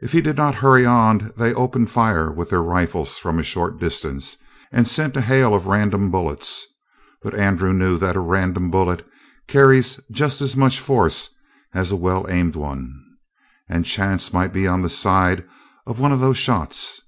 [0.00, 3.78] If he did not hurry on they opened fire with their rifles from a short
[3.78, 4.38] distance
[4.72, 6.64] and sent a hail of random bullets,
[7.20, 9.06] but Andrew knew that a random bullet
[9.46, 11.34] carries just as much force
[11.74, 12.98] as a well aimed one,
[13.68, 15.44] and chance might be on the side
[15.86, 17.02] of one of those shots.